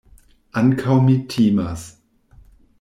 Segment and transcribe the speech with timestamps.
[0.61, 1.87] Ankaŭ mi timas.